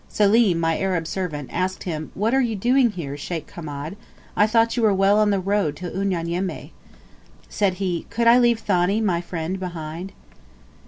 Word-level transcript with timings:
Selim, 0.09 0.59
my 0.59 0.79
Arab 0.79 1.05
servant, 1.05 1.47
asked 1.53 1.83
him, 1.83 2.09
"What 2.15 2.33
are 2.33 2.41
you 2.41 2.55
doing 2.55 2.89
here, 2.89 3.15
Sheikh 3.15 3.51
Hamed? 3.51 3.97
I 4.35 4.47
thought 4.47 4.75
you 4.75 4.81
were 4.81 4.95
well 4.95 5.19
on 5.19 5.29
the 5.29 5.39
road 5.39 5.75
to 5.75 5.95
Unyanyembe." 5.95 6.71
Said 7.49 7.75
he, 7.75 8.07
"Could 8.09 8.25
I 8.25 8.39
leave 8.39 8.59
Thani, 8.61 8.99
my 8.99 9.21
friend, 9.21 9.59
behind?" 9.59 10.11